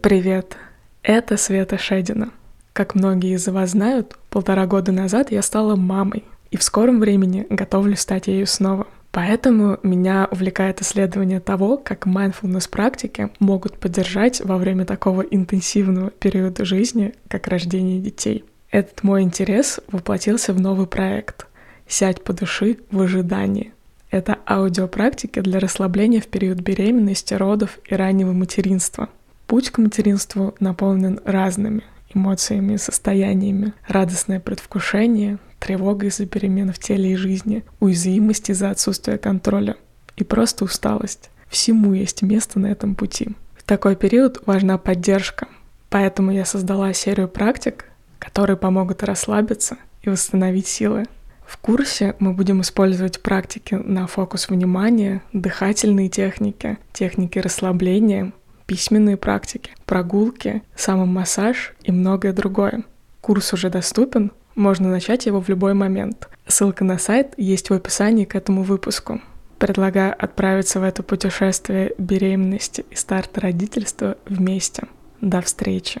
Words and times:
Привет, 0.00 0.56
это 1.02 1.36
Света 1.36 1.76
Шедина. 1.76 2.30
Как 2.72 2.94
многие 2.94 3.34
из 3.34 3.48
вас 3.48 3.70
знают, 3.70 4.16
полтора 4.30 4.64
года 4.66 4.92
назад 4.92 5.32
я 5.32 5.42
стала 5.42 5.74
мамой, 5.74 6.24
и 6.52 6.56
в 6.56 6.62
скором 6.62 7.00
времени 7.00 7.46
готовлюсь 7.50 7.98
стать 7.98 8.28
ею 8.28 8.46
снова. 8.46 8.86
Поэтому 9.10 9.80
меня 9.82 10.28
увлекает 10.30 10.80
исследование 10.80 11.40
того, 11.40 11.76
как 11.78 12.06
mindfulness 12.06 12.70
практики 12.70 13.30
могут 13.40 13.76
поддержать 13.78 14.40
во 14.40 14.56
время 14.56 14.84
такого 14.84 15.22
интенсивного 15.22 16.10
периода 16.10 16.64
жизни, 16.64 17.14
как 17.26 17.48
рождение 17.48 17.98
детей. 17.98 18.44
Этот 18.70 19.02
мой 19.02 19.22
интерес 19.22 19.80
воплотился 19.90 20.52
в 20.52 20.60
новый 20.60 20.86
проект 20.86 21.48
«Сядь 21.88 22.22
по 22.22 22.32
души 22.32 22.78
в 22.92 23.00
ожидании». 23.00 23.72
Это 24.12 24.38
аудиопрактики 24.46 25.40
для 25.40 25.58
расслабления 25.58 26.20
в 26.20 26.28
период 26.28 26.60
беременности, 26.60 27.34
родов 27.34 27.80
и 27.84 27.96
раннего 27.96 28.32
материнства. 28.32 29.08
Путь 29.48 29.70
к 29.70 29.78
материнству 29.78 30.54
наполнен 30.60 31.20
разными 31.24 31.82
эмоциями 32.14 32.74
и 32.74 32.78
состояниями. 32.78 33.72
Радостное 33.86 34.40
предвкушение, 34.40 35.38
тревога 35.58 36.06
из-за 36.06 36.26
перемен 36.26 36.70
в 36.70 36.78
теле 36.78 37.12
и 37.12 37.16
жизни, 37.16 37.64
уязвимость 37.80 38.50
из-за 38.50 38.68
отсутствия 38.68 39.16
контроля 39.16 39.76
и 40.16 40.22
просто 40.22 40.66
усталость. 40.66 41.30
Всему 41.48 41.94
есть 41.94 42.20
место 42.20 42.60
на 42.60 42.66
этом 42.66 42.94
пути. 42.94 43.30
В 43.56 43.62
такой 43.62 43.96
период 43.96 44.42
важна 44.44 44.76
поддержка, 44.76 45.48
поэтому 45.88 46.30
я 46.30 46.44
создала 46.44 46.92
серию 46.92 47.28
практик, 47.28 47.86
которые 48.18 48.58
помогут 48.58 49.02
расслабиться 49.02 49.78
и 50.02 50.10
восстановить 50.10 50.66
силы. 50.66 51.06
В 51.46 51.56
курсе 51.56 52.14
мы 52.18 52.34
будем 52.34 52.60
использовать 52.60 53.22
практики 53.22 53.74
на 53.74 54.06
фокус 54.06 54.50
внимания, 54.50 55.22
дыхательные 55.32 56.10
техники, 56.10 56.76
техники 56.92 57.38
расслабления, 57.38 58.32
письменные 58.68 59.16
практики, 59.16 59.72
прогулки, 59.86 60.62
самомассаж 60.76 61.74
и 61.82 61.90
многое 61.90 62.32
другое. 62.32 62.84
Курс 63.20 63.52
уже 63.54 63.70
доступен, 63.70 64.30
можно 64.54 64.88
начать 64.88 65.26
его 65.26 65.40
в 65.40 65.48
любой 65.48 65.72
момент. 65.72 66.28
Ссылка 66.46 66.84
на 66.84 66.98
сайт 66.98 67.32
есть 67.38 67.70
в 67.70 67.72
описании 67.72 68.26
к 68.26 68.34
этому 68.34 68.62
выпуску. 68.62 69.20
Предлагаю 69.58 70.14
отправиться 70.16 70.80
в 70.80 70.84
это 70.84 71.02
путешествие 71.02 71.94
беременности 71.98 72.84
и 72.90 72.94
старта 72.94 73.40
родительства 73.40 74.18
вместе. 74.26 74.84
До 75.20 75.40
встречи! 75.40 76.00